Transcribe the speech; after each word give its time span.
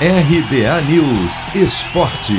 RBA 0.00 0.82
News 0.90 1.54
Esporte. 1.54 2.34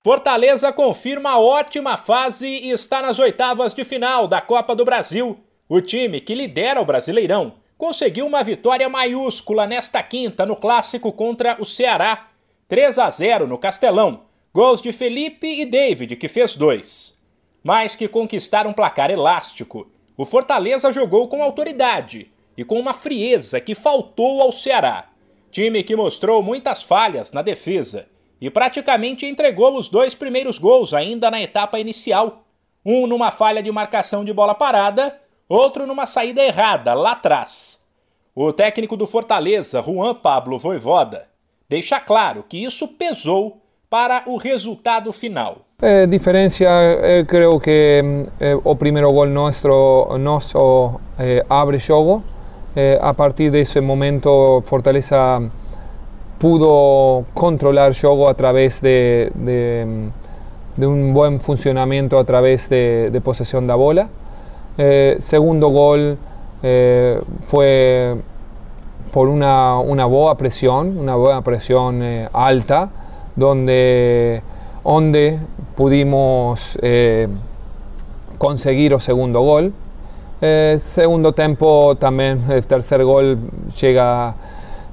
Fortaleza 0.00 0.72
confirma 0.72 1.30
a 1.30 1.40
ótima 1.40 1.96
fase 1.96 2.46
e 2.46 2.70
está 2.70 3.02
nas 3.02 3.18
oitavas 3.18 3.74
de 3.74 3.82
final 3.82 4.28
da 4.28 4.40
Copa 4.40 4.76
do 4.76 4.84
Brasil. 4.84 5.40
O 5.68 5.80
time 5.80 6.20
que 6.20 6.36
lidera 6.36 6.80
o 6.80 6.84
Brasileirão 6.84 7.54
conseguiu 7.76 8.26
uma 8.28 8.44
vitória 8.44 8.88
maiúscula 8.88 9.66
nesta 9.66 10.00
quinta 10.04 10.46
no 10.46 10.54
clássico 10.54 11.10
contra 11.10 11.56
o 11.60 11.66
Ceará. 11.66 12.28
3 12.68 12.96
a 13.00 13.10
0 13.10 13.48
no 13.48 13.58
Castelão. 13.58 14.22
Gols 14.54 14.80
de 14.80 14.92
Felipe 14.92 15.48
e 15.48 15.66
David, 15.66 16.14
que 16.14 16.28
fez 16.28 16.54
dois. 16.54 17.20
Mais 17.64 17.96
que 17.96 18.06
conquistar 18.06 18.68
um 18.68 18.72
placar 18.72 19.10
elástico, 19.10 19.90
o 20.16 20.24
Fortaleza 20.24 20.92
jogou 20.92 21.26
com 21.26 21.42
autoridade 21.42 22.32
e 22.56 22.64
com 22.64 22.78
uma 22.78 22.92
frieza 22.92 23.60
que 23.60 23.74
faltou 23.74 24.40
ao 24.40 24.52
Ceará. 24.52 25.10
Time 25.50 25.82
que 25.82 25.96
mostrou 25.96 26.42
muitas 26.42 26.82
falhas 26.82 27.32
na 27.32 27.42
defesa 27.42 28.08
e 28.40 28.50
praticamente 28.50 29.26
entregou 29.26 29.78
os 29.78 29.88
dois 29.88 30.14
primeiros 30.14 30.58
gols 30.58 30.92
ainda 30.92 31.30
na 31.30 31.40
etapa 31.40 31.78
inicial. 31.78 32.44
Um 32.84 33.06
numa 33.06 33.30
falha 33.30 33.62
de 33.62 33.70
marcação 33.70 34.24
de 34.24 34.32
bola 34.32 34.54
parada, 34.54 35.18
outro 35.48 35.86
numa 35.86 36.06
saída 36.06 36.42
errada 36.42 36.92
lá 36.92 37.12
atrás. 37.12 37.82
O 38.34 38.52
técnico 38.52 38.96
do 38.96 39.06
Fortaleza, 39.06 39.80
Juan 39.80 40.14
Pablo 40.14 40.58
Voivoda, 40.58 41.28
deixa 41.68 42.00
claro 42.00 42.44
que 42.48 42.62
isso 42.62 42.88
pesou 42.88 43.62
para 43.88 44.24
o 44.26 44.36
resultado 44.36 45.12
final. 45.12 45.58
Eh, 45.80 46.06
diferencia, 46.06 46.68
eh, 46.68 47.24
creo 47.24 47.60
que 47.60 48.02
eh, 48.40 48.58
o 48.64 48.74
primeiro 48.74 49.12
gol 49.12 49.26
nosso, 49.26 50.18
nosso 50.18 51.00
eh, 51.18 51.46
abre 51.48 51.78
jogo. 51.78 52.22
Eh, 52.76 52.98
a 53.00 53.12
partir 53.12 53.52
de 53.52 53.60
ese 53.60 53.80
momento 53.80 54.60
Fortaleza 54.62 55.40
pudo 56.38 57.24
controlar 57.32 57.94
juego 57.96 58.28
a 58.28 58.34
través 58.34 58.80
de, 58.80 59.30
un 60.78 61.14
buen 61.14 61.38
funcionamiento 61.38 62.18
a 62.18 62.24
través 62.24 62.68
de, 62.68 63.20
posesión 63.22 63.68
de 63.68 63.74
bola. 63.74 64.08
Eh, 64.76 65.16
segundo 65.20 65.68
gol 65.68 66.18
eh, 66.64 67.22
fue 67.46 68.16
por 69.12 69.28
una, 69.28 69.78
una 69.78 70.06
boa 70.06 70.36
presión, 70.36 70.98
una 70.98 71.14
buena 71.14 71.42
presión 71.42 72.02
alta, 72.32 72.90
donde, 73.36 74.42
donde 74.82 75.38
pudimos 75.76 76.76
conseguir 78.38 78.94
el 78.94 79.00
segundo 79.00 79.42
gol. 79.42 79.72
Eh, 80.46 80.76
segundo 80.78 81.32
tiempo 81.32 81.96
también 81.96 82.44
el 82.50 82.66
tercer 82.66 83.02
gol 83.02 83.38
llega 83.80 84.36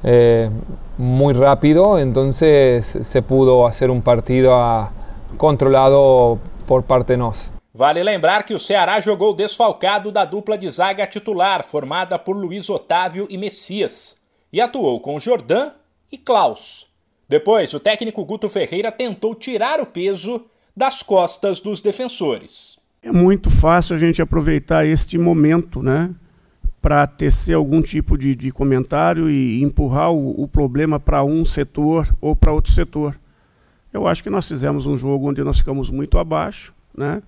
eh, 0.01 0.49
muy 0.97 1.33
rápido, 1.33 1.99
entonces 1.99 2.85
se 2.85 3.21
pudo 3.21 3.67
hacer 3.67 3.91
un 3.91 4.01
partido 4.01 4.55
a, 4.55 4.93
controlado 5.35 6.39
por 6.65 6.83
parte 6.83 7.17
nossa. 7.17 7.51
Vale 7.73 8.01
lembrar 8.01 8.45
que 8.45 8.53
o 8.53 8.59
Ceará 8.59 9.01
jogou 9.01 9.35
desfalcado 9.35 10.09
da 10.09 10.23
dupla 10.23 10.57
de 10.57 10.69
zaga 10.69 11.05
titular, 11.05 11.65
formada 11.65 12.17
por 12.17 12.37
Luiz 12.37 12.69
Otávio 12.69 13.27
e 13.29 13.37
Messias, 13.37 14.21
e 14.53 14.61
atuou 14.61 15.01
com 15.01 15.19
Jordan 15.19 15.71
e 16.09 16.17
Klaus. 16.17 16.87
Depois, 17.27 17.73
o 17.73 17.79
técnico 17.81 18.23
Guto 18.23 18.47
Ferreira 18.47 18.89
tentou 18.89 19.35
tirar 19.35 19.81
o 19.81 19.85
peso 19.85 20.45
das 20.73 21.03
costas 21.03 21.59
dos 21.59 21.81
defensores. 21.81 22.80
É 23.03 23.11
muito 23.11 23.49
fácil 23.49 23.95
a 23.95 23.99
gente 23.99 24.21
aproveitar 24.21 24.85
este 24.85 25.17
momento, 25.17 25.81
né? 25.81 26.13
Para 26.79 27.07
tecer 27.07 27.55
algum 27.55 27.81
tipo 27.81 28.15
de, 28.15 28.35
de 28.35 28.51
comentário 28.51 29.27
e 29.27 29.59
empurrar 29.63 30.11
o, 30.11 30.39
o 30.39 30.47
problema 30.47 30.99
para 30.99 31.23
um 31.23 31.43
setor 31.43 32.15
ou 32.21 32.35
para 32.35 32.51
outro 32.51 32.71
setor. 32.71 33.19
Eu 33.91 34.05
acho 34.07 34.21
que 34.21 34.29
nós 34.29 34.47
fizemos 34.47 34.85
um 34.85 34.95
jogo 34.95 35.27
onde 35.27 35.43
nós 35.43 35.57
ficamos 35.57 35.89
muito 35.89 36.19
abaixo, 36.19 36.75
né? 36.95 37.23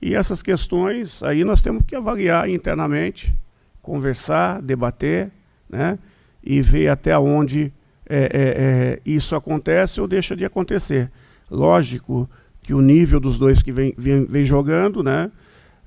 E 0.00 0.14
essas 0.14 0.40
questões 0.40 1.22
aí 1.22 1.44
nós 1.44 1.60
temos 1.60 1.84
que 1.86 1.94
avaliar 1.94 2.48
internamente, 2.48 3.36
conversar, 3.82 4.62
debater, 4.62 5.30
né? 5.68 5.98
E 6.42 6.62
ver 6.62 6.88
até 6.88 7.18
onde 7.18 7.70
é, 8.08 8.18
é, 8.18 8.28
é, 8.32 9.00
isso 9.04 9.36
acontece 9.36 10.00
ou 10.00 10.08
deixa 10.08 10.34
de 10.34 10.46
acontecer. 10.46 11.10
Lógico 11.50 12.26
que 12.62 12.74
o 12.74 12.80
nível 12.80 13.18
dos 13.18 13.38
dois 13.38 13.62
que 13.62 13.72
vem, 13.72 13.94
vem, 13.96 14.24
vem 14.26 14.44
jogando, 14.44 15.02
né, 15.02 15.30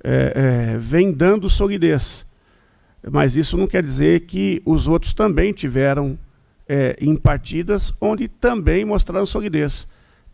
é, 0.04 0.74
é, 0.74 0.78
vem 0.78 1.12
dando 1.12 1.50
solidez. 1.50 2.30
Mas 3.10 3.36
isso 3.36 3.58
não 3.58 3.68
quer 3.68 3.82
dizer 3.82 4.22
que 4.22 4.62
os 4.66 4.88
outros 4.88 5.14
também 5.14 5.54
tiveram 5.54 6.18
é, 6.68 6.96
em 7.02 7.16
partidas 7.16 7.94
onde 8.00 8.28
também 8.28 8.86
mostraram 8.86 9.26
solidez. 9.26 9.88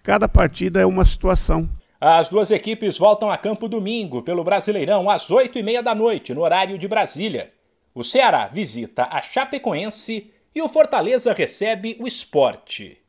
Cada 0.03 0.27
partida 0.27 0.79
é 0.79 0.85
uma 0.85 1.03
situação. 1.03 1.69
As 1.99 2.29
duas 2.29 2.51
equipes 2.51 2.97
voltam 2.97 3.31
a 3.31 3.37
campo 3.37 3.67
domingo 3.67 4.21
pelo 4.21 4.43
Brasileirão 4.43 5.09
às 5.09 5.31
oito 5.31 5.57
e 5.57 5.63
meia 5.63 5.81
da 5.81 5.95
noite, 5.95 6.33
no 6.33 6.41
horário 6.41 6.77
de 6.77 6.87
Brasília. 6.87 7.51
O 7.93 8.03
Ceará 8.03 8.47
visita 8.47 9.07
a 9.09 9.21
Chapecoense 9.21 10.31
e 10.53 10.61
o 10.61 10.67
Fortaleza 10.67 11.33
recebe 11.33 11.97
o 11.99 12.05
Esporte. 12.05 12.99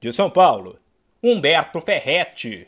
De 0.00 0.10
São 0.12 0.30
Paulo, 0.30 0.76
Humberto 1.24 1.80
Ferretti. 1.80 2.66